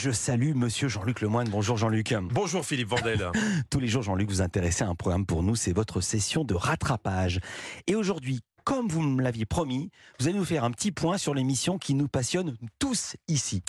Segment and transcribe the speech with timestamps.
[0.00, 1.46] je salue Monsieur Jean-Luc Lemoine.
[1.50, 2.14] Bonjour Jean-Luc.
[2.30, 3.30] Bonjour Philippe Vandel.
[3.70, 6.54] Tous les jours, Jean-Luc, vous intéressez à un programme pour nous, c'est votre session de
[6.54, 7.38] rattrapage.
[7.86, 11.34] Et aujourd'hui, comme vous me l'aviez promis, vous allez nous faire un petit point sur
[11.34, 13.62] l'émission qui nous passionne tous ici.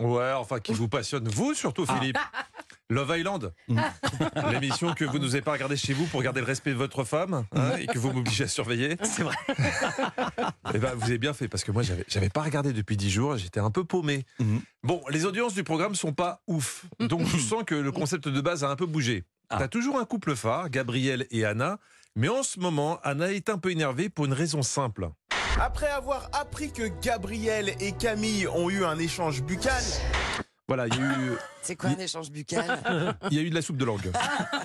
[0.00, 2.18] Ouais, enfin, qui vous passionne, vous surtout Philippe.
[2.90, 3.52] Love Island,
[4.52, 7.44] l'émission que vous n'osez pas regarder chez vous pour garder le respect de votre femme
[7.52, 8.96] hein, et que vous m'obligez à surveiller.
[9.02, 9.36] C'est vrai.
[10.74, 13.10] Eh ben, vous avez bien fait parce que moi, j'avais, j'avais pas regardé depuis 10
[13.10, 14.24] jours, j'étais un peu paumé.
[14.40, 14.60] Mhm.
[14.82, 18.40] Bon, les audiences du programme sont pas ouf, donc je sens que le concept de
[18.40, 19.24] base a un peu bougé.
[19.50, 19.56] Ah.
[19.58, 21.78] T'as toujours un couple phare, Gabriel et Anna,
[22.16, 25.10] mais en ce moment, Anna est un peu énervée pour une raison simple.
[25.60, 29.82] Après avoir appris que Gabriel et Camille ont eu un échange buccal,
[30.66, 31.32] Voilà, il y a eu,
[31.62, 32.82] C'est quoi un échange buccal
[33.30, 34.10] il y a eu de la soupe de langue.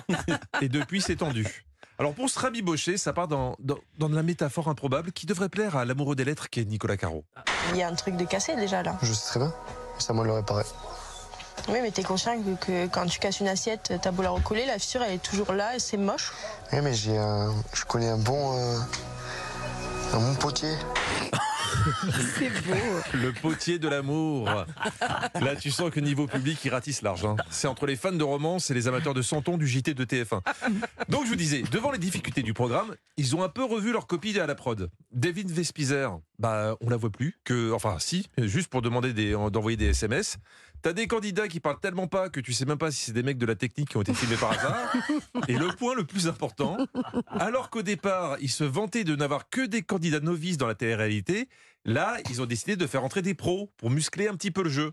[0.62, 1.64] Et depuis, c'est tendu.
[1.98, 5.50] Alors pour se rabibocher, ça part dans, dans, dans de la métaphore improbable qui devrait
[5.50, 7.24] plaire à l'amoureux des lettres qui est Nicolas Caro.
[7.72, 8.98] Il y a un truc de cassé déjà là.
[9.02, 9.52] Je sais très bien.
[9.98, 10.64] Ça, moi, le réparer.
[11.68, 14.64] Oui, mais t'es conscient que, que quand tu casses une assiette, t'as beau la recoller,
[14.64, 16.32] la fissure elle est toujours là et c'est moche.
[16.72, 17.52] Oui, mais j'ai un...
[17.74, 18.56] je connais un bon.
[18.58, 18.78] euh,
[20.14, 20.72] un bon potier.
[22.38, 22.74] C'est beau.
[23.14, 24.48] Le potier de l'amour.
[25.40, 27.24] Là, tu sens que niveau public, il ratisse large.
[27.24, 27.36] hein.
[27.50, 30.40] C'est entre les fans de romance et les amateurs de Santon du JT de TF1.
[31.08, 34.06] Donc, je vous disais, devant les difficultés du programme, ils ont un peu revu leur
[34.06, 34.90] copie à la prod.
[35.12, 39.12] David Vespizer, bah, on la voit plus que, enfin, si, juste pour demander
[39.50, 40.38] d'envoyer des SMS.
[40.82, 43.22] T'as des candidats qui parlent tellement pas que tu sais même pas si c'est des
[43.22, 44.92] mecs de la technique qui ont été filmés par hasard.
[45.48, 46.78] Et le point le plus important,
[47.28, 51.48] alors qu'au départ, ils se vantaient de n'avoir que des candidats novices dans la télé-réalité,
[51.84, 54.70] là, ils ont décidé de faire entrer des pros pour muscler un petit peu le
[54.70, 54.92] jeu.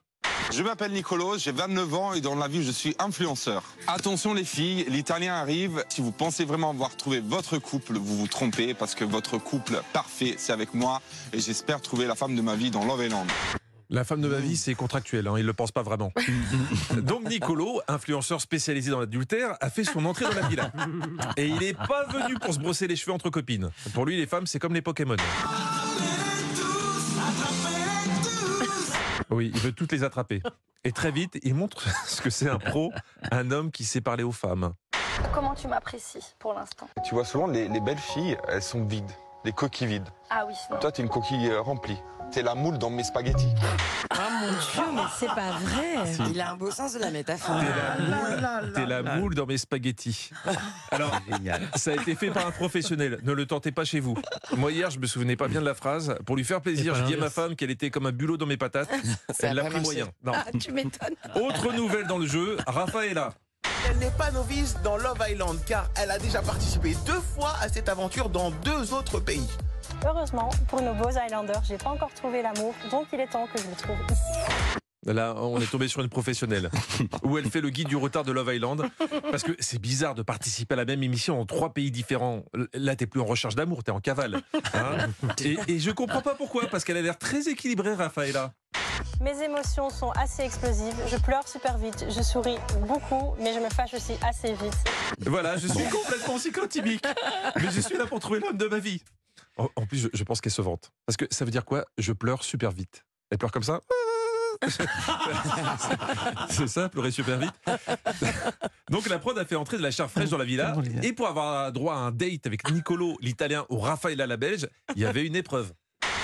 [0.52, 3.64] Je m'appelle Nicolo, j'ai 29 ans et dans la vie je suis influenceur.
[3.88, 5.84] Attention les filles, l'italien arrive.
[5.90, 9.82] Si vous pensez vraiment avoir trouvé votre couple, vous vous trompez parce que votre couple
[9.92, 11.02] parfait c'est avec moi
[11.34, 13.28] et j'espère trouver la femme de ma vie dans Love Island.
[13.90, 16.12] La femme de ma vie, c'est contractuel, hein, il le pense pas vraiment.
[16.98, 20.74] Donc Nicolo, influenceur spécialisé dans l'adultère, a fait son entrée dans la villa.
[21.38, 23.72] Et il n'est pas venu pour se brosser les cheveux entre copines.
[23.94, 25.16] Pour lui, les femmes, c'est comme les Pokémon.
[29.30, 30.42] Oui, il veut toutes les attraper.
[30.84, 32.92] Et très vite, il montre ce que c'est un pro,
[33.32, 34.74] un homme qui sait parler aux femmes.
[35.34, 36.90] Comment tu m'apprécies pour l'instant?
[37.08, 39.12] Tu vois souvent les, les belles filles, elles sont vides,
[39.48, 40.10] des coquilles vides.
[40.30, 40.78] Ah oui, non.
[40.78, 41.96] Toi tu es une coquille euh, remplie.
[42.34, 43.48] T'es la moule dans mes spaghettis.
[44.14, 46.06] Oh mon dieu, mais c'est pas vrai.
[46.14, 46.22] Si.
[46.32, 47.56] Il a un beau sens de la métaphore.
[47.62, 50.32] T'es la moule, t'es la moule dans mes spaghettis.
[50.92, 51.18] Alors.
[51.76, 53.20] Ça a été fait par un professionnel.
[53.24, 54.18] Ne le tentez pas chez vous.
[54.58, 56.18] Moi, hier, je me souvenais pas bien de la phrase.
[56.26, 58.46] Pour lui faire plaisir, j'ai dit à ma femme qu'elle était comme un bulot dans
[58.46, 58.90] mes patates.
[59.30, 59.84] Ça Elle l'a pris marché.
[59.86, 60.08] moyen.
[60.26, 60.34] Non.
[60.36, 61.16] Ah, tu m'étonnes.
[61.42, 63.34] Autre nouvelle dans le jeu, Rafaela.
[63.90, 67.70] Elle n'est pas novice dans Love Island car elle a déjà participé deux fois à
[67.70, 69.48] cette aventure dans deux autres pays.
[70.06, 73.62] Heureusement, pour nos beaux Islanders, j'ai pas encore trouvé l'amour, donc il est temps que
[73.62, 74.68] je le trouve ici.
[75.06, 76.70] Là, on est tombé sur une professionnelle.
[77.24, 78.84] Où elle fait le guide du retard de Love Island.
[79.32, 82.44] Parce que c'est bizarre de participer à la même émission en trois pays différents.
[82.74, 84.42] Là, t'es plus en recherche d'amour, t'es en cavale.
[84.74, 85.08] Hein
[85.46, 88.52] et, et je comprends pas pourquoi, parce qu'elle a l'air très équilibrée, Rafaela.
[89.22, 92.58] Mes émotions sont assez explosives, je pleure super vite, je souris
[92.88, 94.78] beaucoup, mais je me fâche aussi assez vite.
[95.26, 97.04] Voilà, je suis complètement psychotimique.
[97.56, 99.02] Mais je suis là pour trouver l'homme de ma vie.
[99.58, 100.92] En, en plus, je, je pense qu'elle se vante.
[101.06, 101.86] Parce que ça veut dire quoi?
[101.98, 103.04] Je pleure super vite.
[103.32, 103.82] Elle pleure comme ça?
[106.50, 107.54] C'est ça, pleurer super vite.
[108.90, 110.76] Donc la prod a fait entrer de la chair fraîche dans la villa.
[111.04, 115.02] Et pour avoir droit à un date avec Nicolo, l'italien, ou Raffaella, la belge, il
[115.02, 115.74] y avait une épreuve.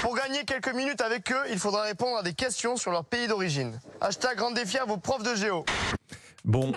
[0.04, 3.26] Pour gagner quelques minutes avec eux, il faudra répondre à des questions sur leur pays
[3.30, 3.80] d'origine.
[4.02, 5.64] Hashtag grand défi à vos profs de géo.
[6.44, 6.74] Bon,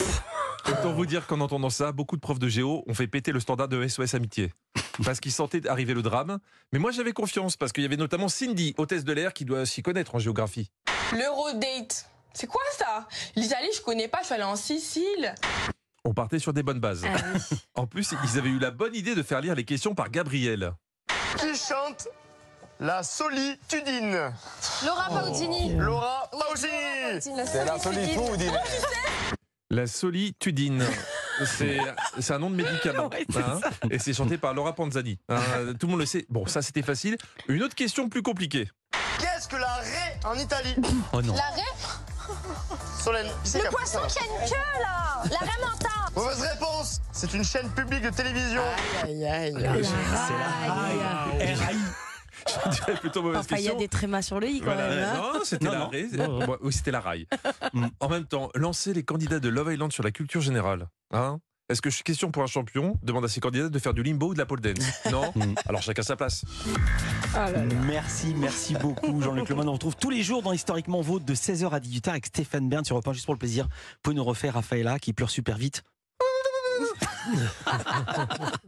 [0.68, 3.40] autant vous dire qu'en entendant ça, beaucoup de profs de géo ont fait péter le
[3.40, 4.52] standard de SOS Amitié.
[5.04, 6.38] Parce qu'ils sentaient arriver le drame.
[6.72, 9.66] Mais moi j'avais confiance, parce qu'il y avait notamment Cindy, hôtesse de l'air, qui doit
[9.66, 10.70] s'y connaître en géographie.
[11.12, 12.08] L'Eurodate.
[12.32, 13.08] C'est quoi ça?
[13.34, 15.34] L'Italie, je connais pas, je suis allée en Sicile.
[16.04, 17.04] On partait sur des bonnes bases.
[17.74, 20.74] En plus, ils avaient eu la bonne idée de faire lire les questions par Gabriel.
[21.40, 22.06] Qui chante
[22.80, 24.32] la solitudine
[24.84, 28.52] Laura Pausini Laura Pausini C'est la solitude.
[29.70, 30.84] La solitudine.
[31.44, 31.78] C'est
[32.20, 33.08] c'est un nom de médicament.
[33.10, 35.18] Ouais, hein, et c'est chanté par Laura Panzani.
[35.28, 35.38] hein,
[35.78, 36.24] tout le monde le sait.
[36.30, 37.16] Bon, ça c'était facile.
[37.48, 38.68] Une autre question plus compliquée.
[39.18, 40.76] Qu'est-ce que la raie en Italie?
[41.12, 41.34] Oh non.
[43.02, 46.40] Solène, qui c'est qui a pris ça qui a une queue là La ramanta Mauvaise
[46.42, 48.62] réponse C'est une chaîne publique de télévision.
[49.04, 49.84] Aïe, aïe, Ah, aïe.
[49.84, 51.76] C'est la raille.
[52.66, 53.78] Je dirais plutôt mauvaise Enfin, il y a question.
[53.78, 55.04] des trémas sur le i quand Voilà, même.
[55.04, 55.30] hein.
[55.34, 55.90] non, c'était la
[56.62, 57.26] Oui, c'était raille.
[58.00, 60.88] en même temps, lancer les candidats de Love Island sur la culture générale.
[61.12, 61.38] Hein
[61.68, 62.96] Est-ce que je suis question pour un champion?
[63.02, 65.32] Demande à ses candidats de faire du limbo ou de la pole dance Non?
[65.34, 65.54] Mm.
[65.68, 66.44] Alors chacun sa place.
[67.86, 69.68] Merci, merci beaucoup Jean-Luc Lemoyne.
[69.68, 72.84] On retrouve tous les jours dans Historiquement Vôtre de 16h à 18h avec Stéphane Bern
[72.84, 73.66] sur Europe 1, juste pour le plaisir.
[73.66, 75.82] Vous pouvez nous refaire Raphaëla qui pleure super vite